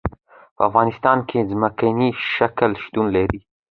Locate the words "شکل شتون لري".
2.35-3.39